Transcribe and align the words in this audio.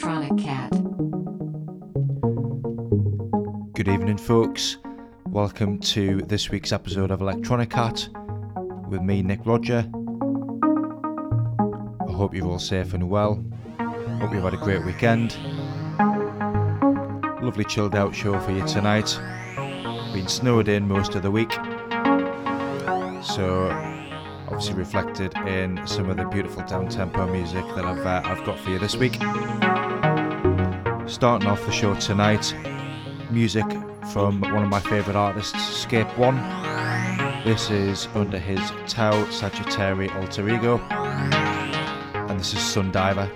Electronic 0.00 0.38
Cat. 0.38 0.70
Good 3.72 3.88
evening, 3.88 4.16
folks. 4.16 4.76
Welcome 5.26 5.80
to 5.80 6.22
this 6.22 6.50
week's 6.50 6.70
episode 6.70 7.10
of 7.10 7.20
Electronic 7.20 7.70
Cat 7.70 8.08
with 8.88 9.02
me, 9.02 9.22
Nick 9.22 9.40
Roger. 9.44 9.78
I 12.08 12.12
hope 12.12 12.32
you're 12.32 12.46
all 12.46 12.60
safe 12.60 12.94
and 12.94 13.10
well. 13.10 13.44
Hope 14.20 14.32
you've 14.32 14.44
had 14.44 14.54
a 14.54 14.58
great 14.58 14.84
weekend. 14.84 15.36
Lovely 17.42 17.64
chilled 17.64 17.96
out 17.96 18.14
show 18.14 18.38
for 18.38 18.52
you 18.52 18.64
tonight. 18.68 19.18
Been 20.12 20.28
snowed 20.28 20.68
in 20.68 20.86
most 20.86 21.16
of 21.16 21.22
the 21.22 21.30
week, 21.32 21.50
so 23.24 23.68
obviously 24.46 24.74
reflected 24.74 25.36
in 25.38 25.84
some 25.88 26.08
of 26.08 26.18
the 26.18 26.24
beautiful 26.26 26.62
down 26.66 26.88
tempo 26.88 27.26
music 27.26 27.64
that 27.74 27.84
I've 27.84 28.06
uh, 28.06 28.22
I've 28.24 28.44
got 28.44 28.60
for 28.60 28.70
you 28.70 28.78
this 28.78 28.94
week. 28.94 29.18
Starting 31.08 31.48
off 31.48 31.64
the 31.64 31.72
show 31.72 31.94
tonight, 31.94 32.54
music 33.30 33.64
from 34.12 34.42
one 34.42 34.62
of 34.62 34.68
my 34.68 34.78
favourite 34.78 35.16
artists, 35.16 35.58
Scape 35.58 36.06
One. 36.18 36.36
This 37.44 37.70
is 37.70 38.08
under 38.14 38.38
his 38.38 38.60
Tau 38.86 39.24
Sagittari 39.24 40.14
alter 40.16 40.46
ego, 40.50 40.78
and 40.90 42.38
this 42.38 42.52
is 42.52 42.60
Sundiver. 42.60 43.28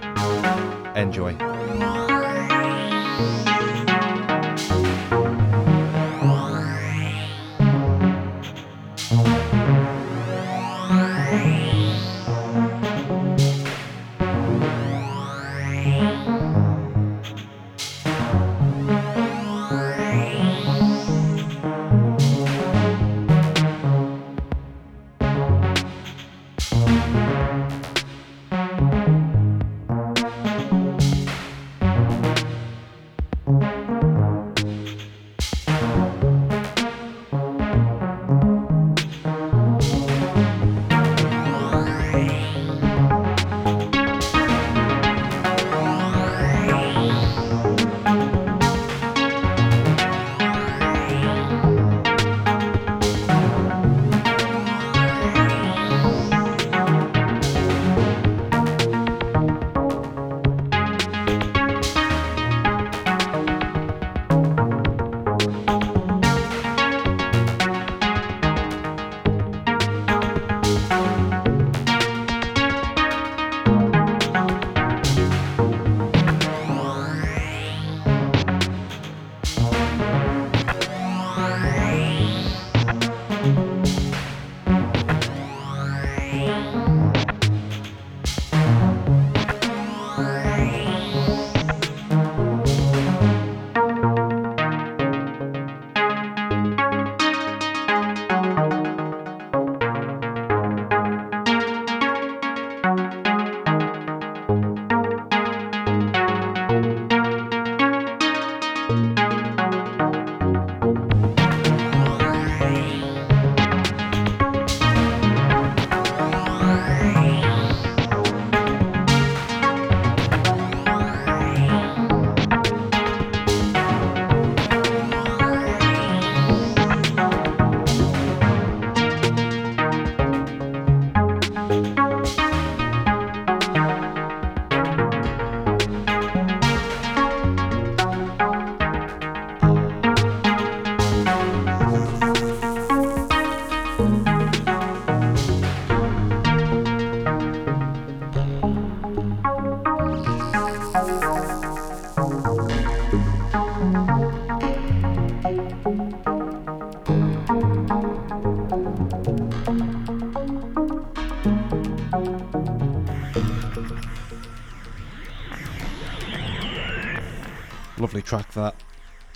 Enjoy. 0.94 1.52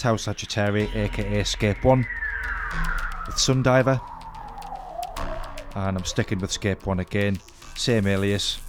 Tau 0.06 0.14
Sagittari, 0.14 0.86
aka 0.94 1.42
Scape 1.42 1.82
One, 1.84 2.06
with 3.26 3.34
Sundiver. 3.34 4.00
And 5.74 5.98
I'm 5.98 6.04
sticking 6.04 6.38
with 6.38 6.52
Scape 6.52 6.86
One 6.86 7.00
again. 7.00 7.40
Same 7.74 8.06
alias. 8.06 8.60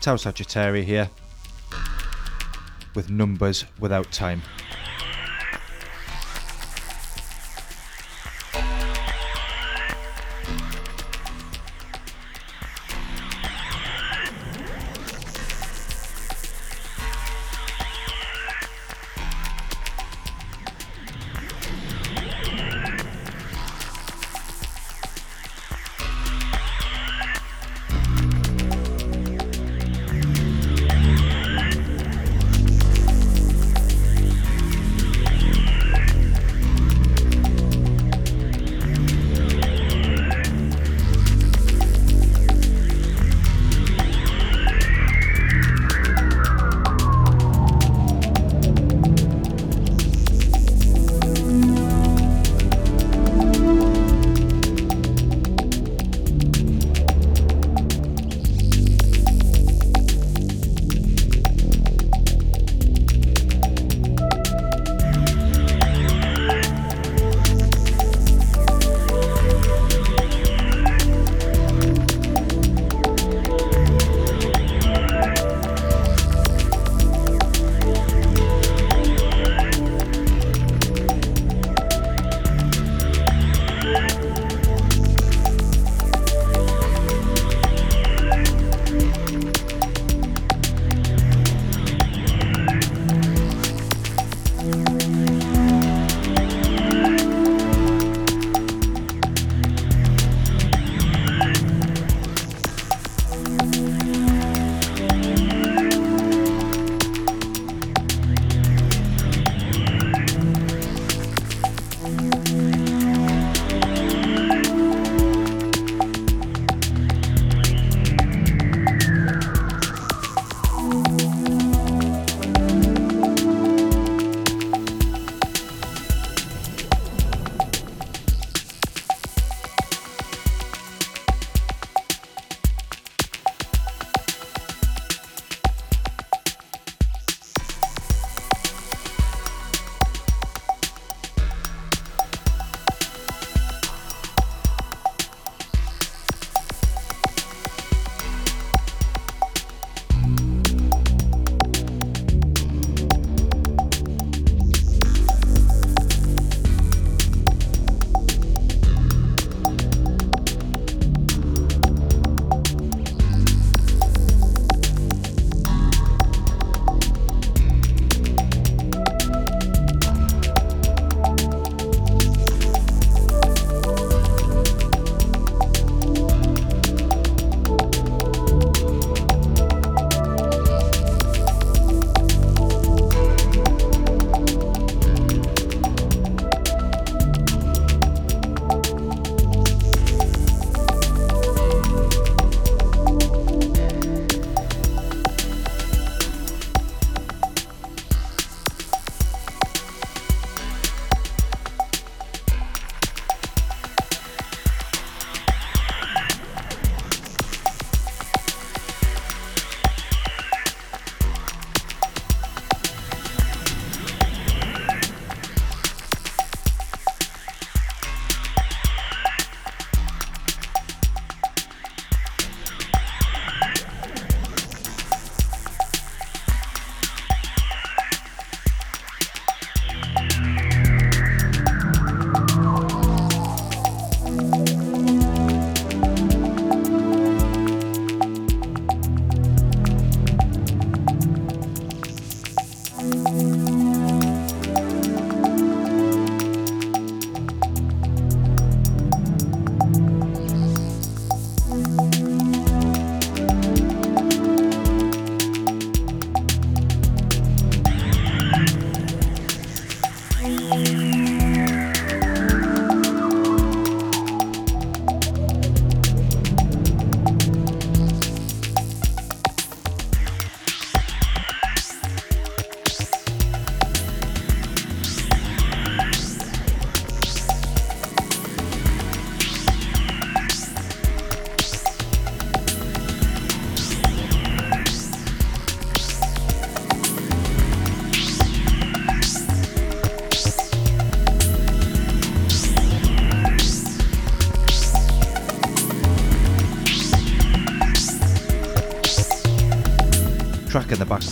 Tau 0.00 0.16
Sagittari 0.16 0.82
here. 0.82 1.08
With 2.96 3.10
numbers 3.10 3.64
without 3.78 4.10
time. 4.10 4.42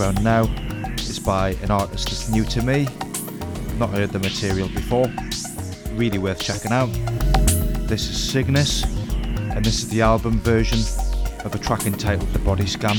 Background 0.02 0.24
now 0.24 0.94
is 0.94 1.20
by 1.20 1.50
an 1.62 1.70
artist 1.70 2.08
that's 2.08 2.28
new 2.28 2.44
to 2.44 2.60
me. 2.60 2.88
Not 3.78 3.90
heard 3.90 4.10
the 4.10 4.18
material 4.18 4.68
before. 4.68 5.06
Really 5.94 6.18
worth 6.18 6.40
checking 6.40 6.72
out. 6.72 6.88
This 7.86 8.08
is 8.10 8.18
Cygnus, 8.18 8.82
and 8.82 9.64
this 9.64 9.84
is 9.84 9.88
the 9.90 10.02
album 10.02 10.40
version 10.40 10.80
of 11.44 11.54
a 11.54 11.58
track 11.58 11.86
entitled 11.86 12.28
The 12.32 12.40
Body 12.40 12.66
Scan, 12.66 12.96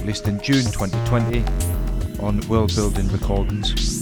released 0.00 0.28
in 0.28 0.40
June 0.40 0.70
2020 0.70 1.42
on 2.22 2.40
World 2.48 2.72
Building 2.76 3.08
Recordings. 3.08 3.99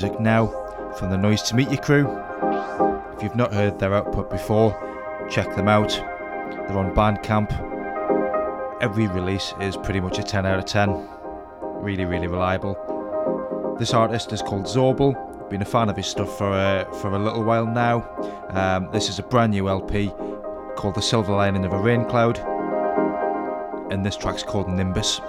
Music 0.00 0.20
now 0.20 0.46
from 0.96 1.10
the 1.10 1.16
Noise 1.16 1.42
to 1.42 1.56
Meet 1.56 1.72
You 1.72 1.76
crew. 1.76 2.06
If 3.16 3.20
you've 3.20 3.34
not 3.34 3.52
heard 3.52 3.80
their 3.80 3.94
output 3.94 4.30
before, 4.30 4.70
check 5.28 5.56
them 5.56 5.66
out. 5.66 5.88
They're 5.88 6.78
on 6.78 6.94
Bandcamp. 6.94 7.50
Every 8.80 9.08
release 9.08 9.54
is 9.60 9.76
pretty 9.76 9.98
much 9.98 10.20
a 10.20 10.22
10 10.22 10.46
out 10.46 10.60
of 10.60 10.66
10. 10.66 11.08
Really, 11.82 12.04
really 12.04 12.28
reliable. 12.28 12.76
This 13.80 13.92
artist 13.92 14.32
is 14.32 14.40
called 14.40 14.66
Zorbal. 14.66 15.50
Been 15.50 15.62
a 15.62 15.64
fan 15.64 15.88
of 15.88 15.96
his 15.96 16.06
stuff 16.06 16.38
for 16.38 16.52
a, 16.52 16.86
for 17.00 17.08
a 17.08 17.18
little 17.18 17.42
while 17.42 17.66
now. 17.66 18.08
Um, 18.50 18.88
this 18.92 19.08
is 19.08 19.18
a 19.18 19.24
brand 19.24 19.50
new 19.50 19.68
LP 19.68 20.12
called 20.76 20.94
The 20.94 21.02
Silver 21.02 21.32
Lining 21.32 21.64
of 21.64 21.72
a 21.72 21.78
Rain 21.78 22.04
Cloud, 22.04 22.38
and 23.90 24.06
this 24.06 24.16
track's 24.16 24.44
called 24.44 24.68
Nimbus. 24.68 25.20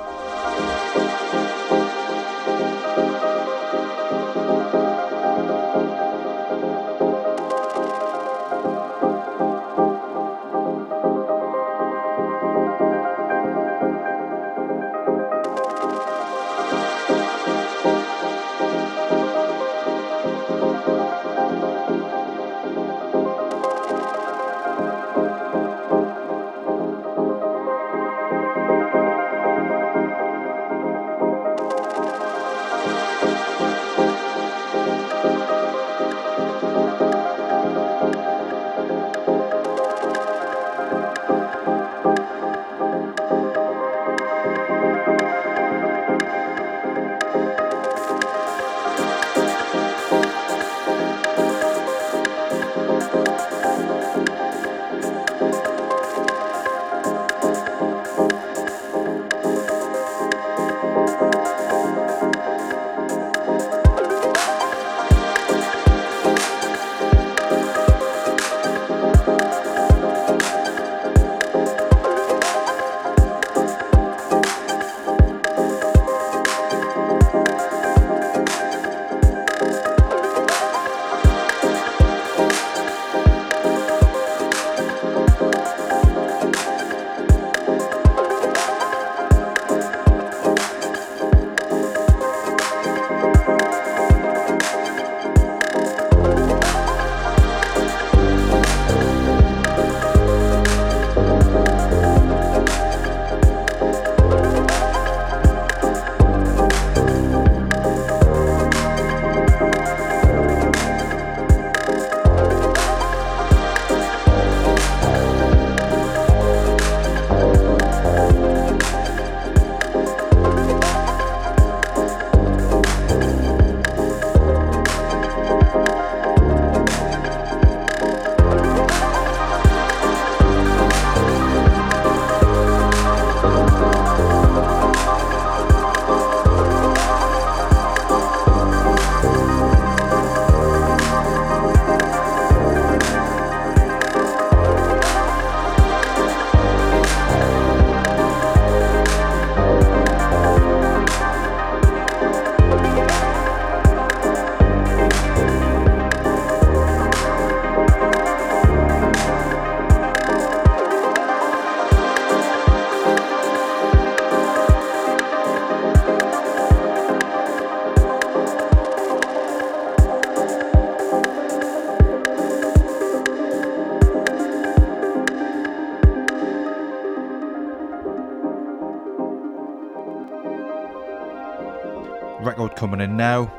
Coming 182.80 183.02
in 183.02 183.18
now. 183.18 183.52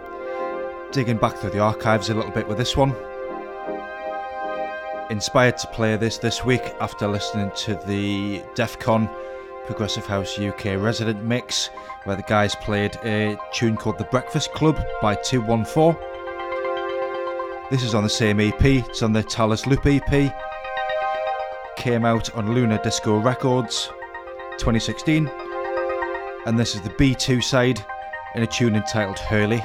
Digging 0.93 1.19
back 1.19 1.37
through 1.37 1.51
the 1.51 1.59
archives 1.59 2.09
a 2.09 2.15
little 2.15 2.31
bit 2.31 2.49
with 2.49 2.57
this 2.57 2.75
one. 2.75 2.97
Inspired 5.11 5.59
to 5.59 5.67
play 5.67 5.95
this 5.99 6.17
this 6.17 6.43
week 6.43 6.63
after 6.81 7.07
listening 7.07 7.51
to 7.55 7.75
the 7.87 8.43
DEF 8.55 8.79
CON 8.79 9.11
Progressive 9.67 10.07
House 10.07 10.39
UK 10.39 10.81
resident 10.81 11.23
mix, 11.23 11.69
where 12.05 12.17
the 12.17 12.23
guys 12.23 12.55
played 12.55 12.97
a 13.05 13.37
tune 13.53 13.77
called 13.77 13.99
The 13.99 14.05
Breakfast 14.05 14.55
Club 14.55 14.83
by 15.03 15.17
214. 15.17 15.95
This 17.71 17.83
is 17.83 17.95
on 17.95 18.03
the 18.03 18.09
same 18.09 18.41
EP, 18.41 18.65
it's 18.65 19.03
on 19.03 19.13
the 19.13 19.23
Talus 19.23 19.67
Loop 19.67 19.85
EP. 19.85 20.35
Came 21.77 22.07
out 22.07 22.35
on 22.35 22.55
Lunar 22.55 22.79
Disco 22.79 23.19
Records 23.19 23.91
2016. 24.53 25.31
And 26.47 26.59
this 26.59 26.75
is 26.75 26.81
the 26.81 26.89
B2 26.89 27.45
side 27.45 27.85
in 28.35 28.43
a 28.43 28.47
tune 28.47 28.77
entitled 28.77 29.19
Hurley. 29.19 29.65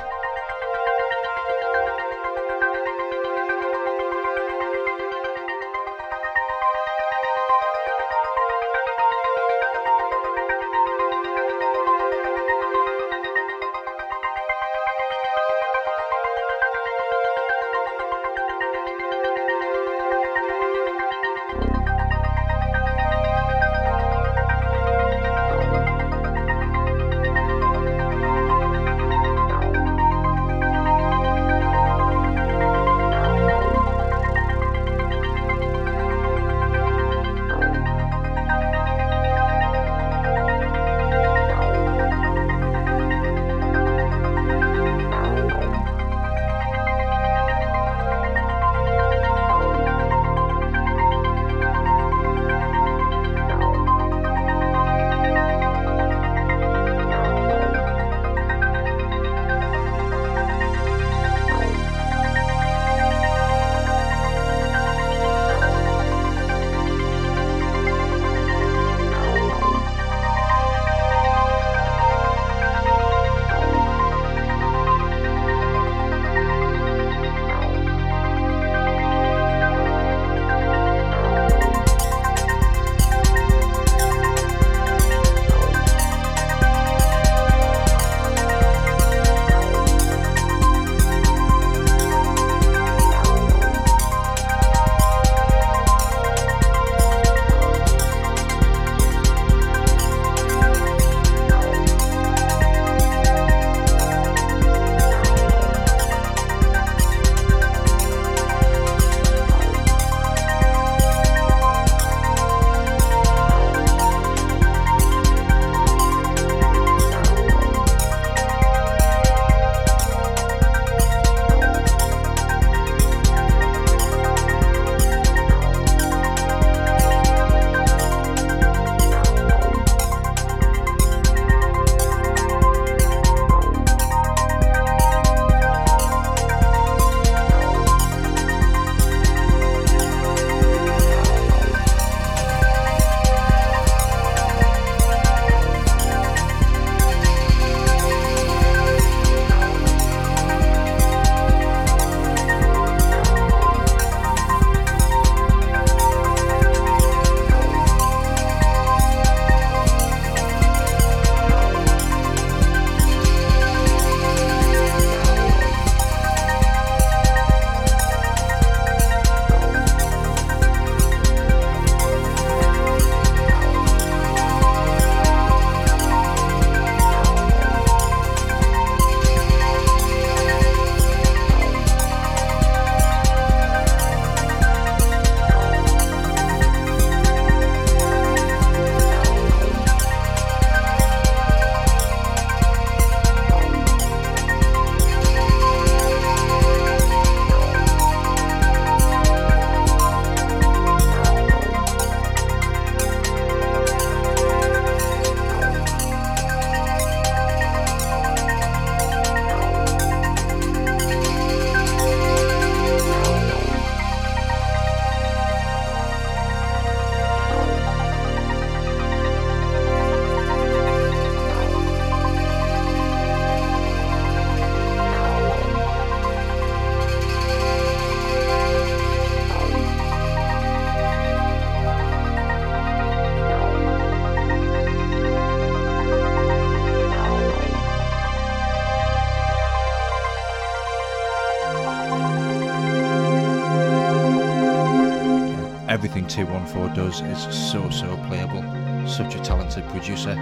214 247.20 247.34
does 247.34 247.48
is 247.48 247.72
so, 247.72 247.90
so 247.90 248.18
playable. 248.28 248.64
Such 249.08 249.36
a 249.36 249.40
talented 249.40 249.88
producer. 249.90 250.36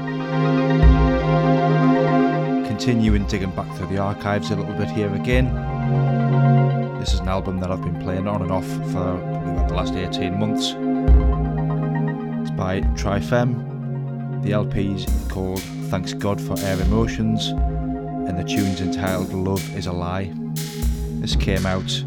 Continuing 2.66 3.26
digging 3.28 3.52
back 3.52 3.72
through 3.76 3.88
the 3.88 3.98
archives 4.00 4.50
a 4.52 4.56
little 4.56 4.74
bit 4.74 4.90
here 4.90 5.14
again. 5.14 5.54
This 7.00 7.14
is 7.14 7.20
an 7.20 7.28
album 7.28 7.60
that 7.60 7.70
I've 7.72 7.82
been 7.82 8.00
playing 8.00 8.28
on 8.28 8.42
and 8.42 8.52
off 8.52 8.66
for 8.92 9.18
about 9.18 9.68
the 9.68 9.76
last 9.76 9.94
18 9.94 10.40
months. 10.40 10.70
It's 12.42 12.56
by 12.58 12.82
Trifem. 12.96 14.42
The 14.44 14.54
LP's 14.54 15.06
called 15.32 15.62
Thanks 15.90 16.14
God 16.14 16.42
for 16.42 16.58
Air 16.60 16.82
Emotions. 16.82 17.50
and 17.50 18.40
the 18.40 18.44
tune's 18.44 18.80
entitled 18.80 19.34
Love 19.34 19.76
is 19.76 19.86
a 19.86 19.92
Lie. 19.92 20.32
This 21.20 21.36
came 21.36 21.66
out 21.66 22.04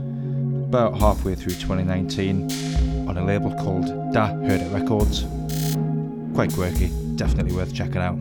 about 0.68 0.98
halfway 0.98 1.34
through 1.34 1.54
2019 1.54 2.95
on 3.06 3.16
a 3.16 3.24
label 3.24 3.54
called 3.54 4.12
Da 4.12 4.26
Heard 4.26 4.60
It 4.60 4.72
Records. 4.72 5.26
Quite 6.34 6.52
quirky, 6.52 6.90
definitely 7.16 7.52
worth 7.52 7.72
checking 7.74 8.02
out. 8.02 8.16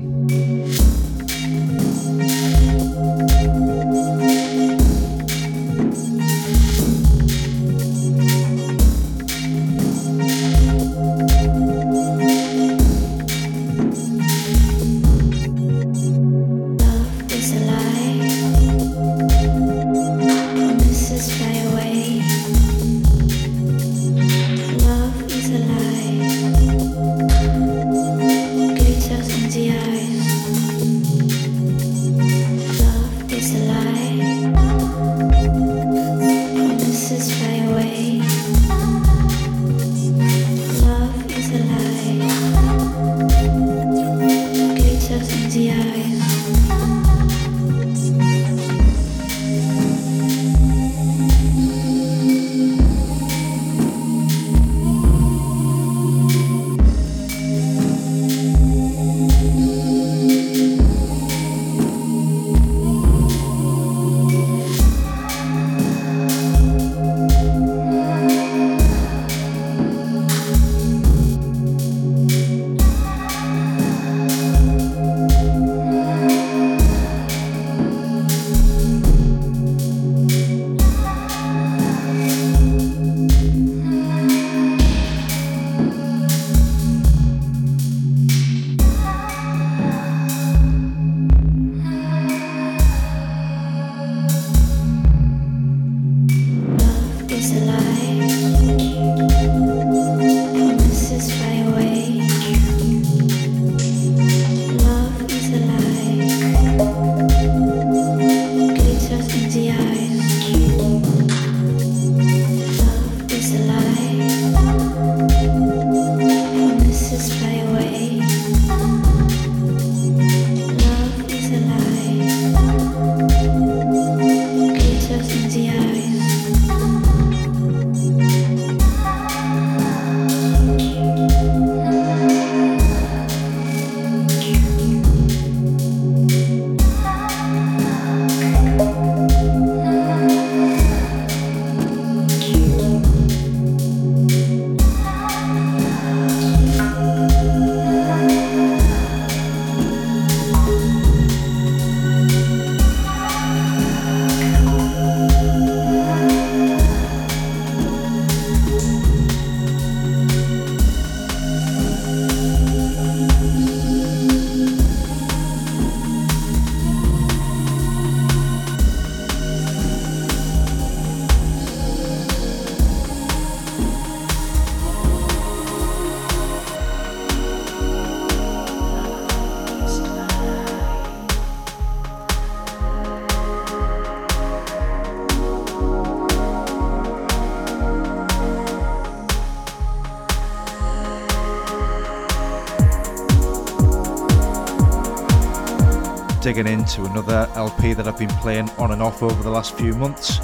Digging 196.56 196.72
into 196.72 197.04
another 197.04 197.50
LP 197.56 197.92
that 197.92 198.08
I've 198.08 198.18
been 198.18 198.30
playing 198.30 198.70
on 198.78 198.94
and 198.94 199.02
off 199.02 199.22
over 199.22 199.44
the 199.44 199.50
last 199.50 199.78
few 199.78 199.94
months. 199.94 200.38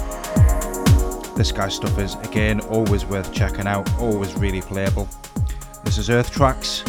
This 1.38 1.50
guy's 1.52 1.74
stuff 1.74 1.98
is, 1.98 2.16
again, 2.16 2.60
always 2.60 3.06
worth 3.06 3.32
checking 3.32 3.66
out, 3.66 3.90
always 3.98 4.34
really 4.34 4.60
playable. 4.60 5.08
This 5.84 5.96
is 5.96 6.10
Earth 6.10 6.30
Trax, 6.30 6.84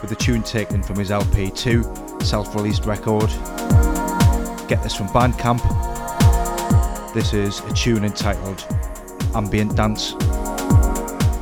with 0.00 0.10
the 0.10 0.14
tune 0.14 0.44
taken 0.44 0.80
from 0.80 0.94
his 0.94 1.10
LP2, 1.10 2.22
self 2.22 2.54
released 2.54 2.84
record. 2.84 3.30
Get 4.68 4.80
this 4.80 4.94
from 4.94 5.08
Bandcamp. 5.08 5.64
This 7.14 7.34
is 7.34 7.58
a 7.58 7.72
tune 7.72 8.04
entitled 8.04 8.64
Ambient 9.34 9.74
Dance. 9.74 10.12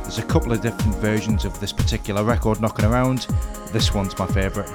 There's 0.01 0.17
a 0.17 0.25
couple 0.27 0.51
of 0.53 0.61
different 0.61 0.95
versions 0.95 1.45
of 1.45 1.59
this 1.59 1.71
particular 1.71 2.23
record 2.23 2.61
knocking 2.61 2.85
around. 2.85 3.27
This 3.71 3.93
one's 3.93 4.17
my 4.17 4.25
favourite. 4.25 4.71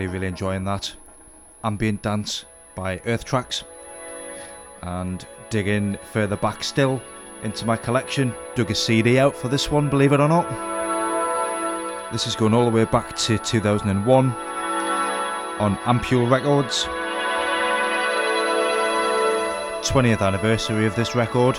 Enjoying 0.00 0.64
that. 0.64 0.94
Ambient 1.64 2.00
Dance 2.00 2.46
by 2.74 3.00
Earth 3.04 3.26
Trax. 3.26 3.64
And 4.80 5.26
digging 5.50 5.98
further 6.12 6.36
back 6.36 6.64
still 6.64 7.02
into 7.42 7.66
my 7.66 7.76
collection, 7.76 8.32
dug 8.54 8.70
a 8.70 8.74
CD 8.74 9.18
out 9.18 9.36
for 9.36 9.48
this 9.48 9.70
one, 9.70 9.90
believe 9.90 10.12
it 10.12 10.20
or 10.20 10.28
not. 10.28 10.48
This 12.10 12.26
is 12.26 12.34
going 12.34 12.54
all 12.54 12.64
the 12.64 12.70
way 12.70 12.84
back 12.86 13.14
to 13.16 13.36
2001 13.36 14.30
on 15.60 15.76
Ampoule 15.84 16.30
Records. 16.30 16.84
20th 19.86 20.22
anniversary 20.22 20.86
of 20.86 20.96
this 20.96 21.14
record. 21.14 21.58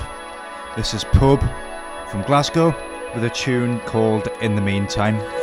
This 0.76 0.96
is 0.96 1.04
Pub 1.04 1.40
from 2.10 2.24
Glasgow 2.24 2.76
with 3.14 3.24
a 3.26 3.30
tune 3.30 3.80
called 3.82 4.28
In 4.42 4.56
the 4.56 4.62
Meantime. 4.62 5.43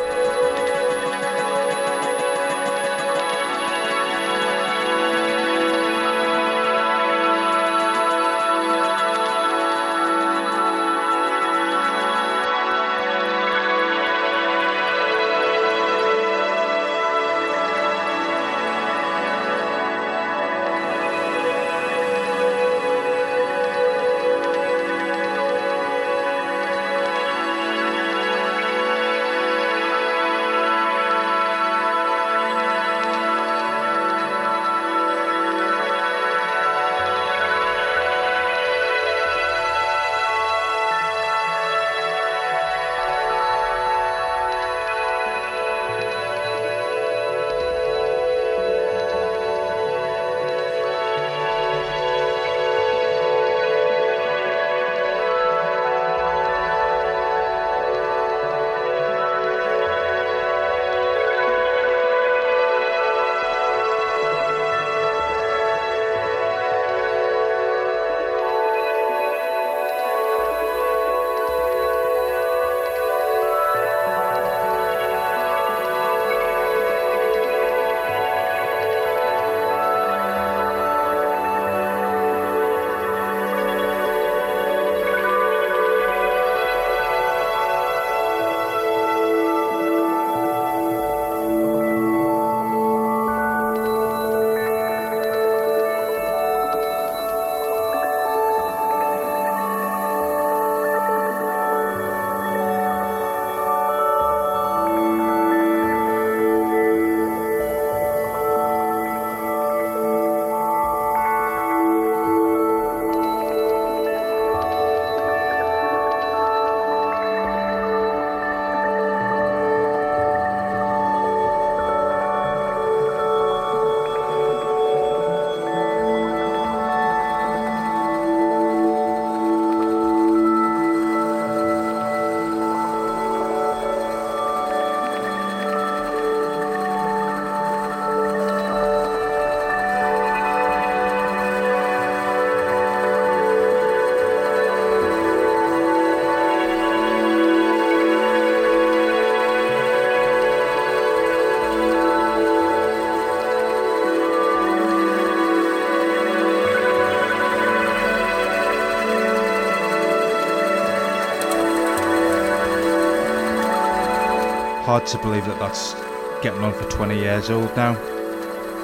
Hard 164.90 165.06
to 165.06 165.18
believe 165.18 165.44
that 165.44 165.56
that's 165.60 165.94
getting 166.42 166.64
on 166.64 166.74
for 166.74 166.82
20 166.90 167.14
years 167.14 167.48
old 167.48 167.68
now. 167.76 167.92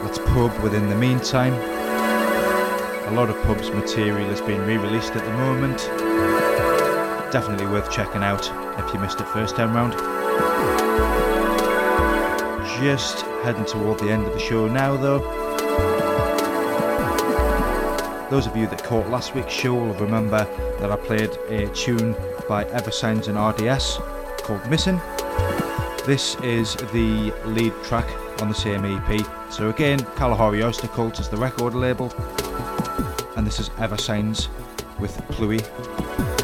That's 0.05 0.19
Pub 0.19 0.57
within 0.63 0.89
the 0.89 0.95
meantime. 0.95 1.53
A 1.53 3.11
lot 3.11 3.29
of 3.29 3.43
Pub's 3.43 3.73
material 3.73 4.29
has 4.29 4.41
been 4.41 4.61
re 4.61 4.77
released 4.77 5.17
at 5.17 5.25
the 5.25 5.33
moment. 5.33 5.79
Definitely 7.33 7.67
worth 7.67 7.91
checking 7.91 8.23
out 8.23 8.49
if 8.79 8.95
you 8.95 9.01
missed 9.01 9.21
it 9.21 9.27
first 9.27 9.57
time 9.57 9.75
round. 9.75 9.95
Just 12.81 13.23
heading 13.43 13.65
toward 13.65 13.99
the 13.99 14.09
end 14.09 14.29
of 14.29 14.33
the 14.33 14.39
show 14.39 14.69
now 14.69 14.97
though. 14.97 15.19
Those 18.31 18.47
of 18.47 18.57
you 18.57 18.69
that 18.69 18.85
caught 18.85 19.09
last 19.09 19.35
week's 19.35 19.53
show 19.53 19.75
will 19.75 19.95
remember 19.95 20.45
that 20.79 20.93
I 20.93 20.95
played 20.95 21.37
a 21.49 21.67
tune 21.75 22.15
by 22.49 22.63
Eversines 22.67 23.27
and 23.27 23.37
RDS 23.37 23.97
called 24.47 24.65
Missing. 24.71 25.01
This 26.07 26.37
is 26.37 26.77
the 26.93 27.33
lead 27.47 27.73
track 27.83 28.09
on 28.41 28.49
the 28.49 28.55
same 28.55 28.85
EP. 28.85 29.27
So 29.51 29.71
again, 29.71 29.99
Kalahari 30.15 30.63
Oyster 30.63 30.87
Cult 30.87 31.19
is 31.19 31.29
the 31.29 31.37
record 31.37 31.75
label, 31.75 32.13
and 33.37 33.45
this 33.45 33.59
is 33.59 33.71
Eversines 33.71 34.47
with 35.01 35.17
Pluie. 35.33 36.36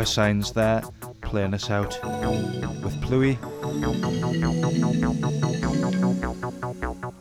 Eversines 0.00 0.54
there, 0.54 0.82
playing 1.20 1.52
us 1.52 1.68
out 1.68 2.00
with 2.82 2.98
Pluie. 3.02 3.36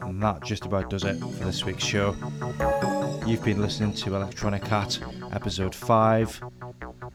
And 0.02 0.24
that 0.24 0.42
just 0.46 0.64
about 0.64 0.90
does 0.90 1.04
it 1.04 1.20
for 1.20 1.44
this 1.44 1.66
week's 1.66 1.84
show. 1.84 2.16
You've 3.28 3.44
been 3.44 3.62
listening 3.62 3.94
to 3.96 4.16
Electronic 4.16 4.66
Hat, 4.66 4.98
episode 5.34 5.76
5, 5.76 6.42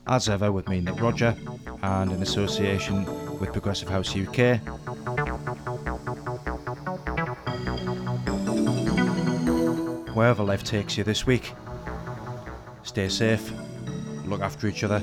as 0.06 0.28
ever 0.28 0.52
with 0.52 0.68
me, 0.68 0.82
Nick 0.82 1.00
Roger, 1.00 1.34
and 1.82 2.12
in 2.12 2.20
association 2.20 3.06
with 3.38 3.50
Progressive 3.52 3.88
House 3.88 4.14
UK. 4.14 4.58
Wherever 10.14 10.42
life 10.42 10.62
takes 10.62 10.98
you 10.98 11.04
this 11.04 11.24
week, 11.24 11.52
stay 12.82 13.08
safe, 13.08 13.50
look 14.26 14.42
after 14.42 14.66
each 14.66 14.84
other, 14.84 15.02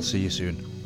we'll 0.00 0.06
see 0.06 0.20
you 0.20 0.30
soon. 0.30 0.79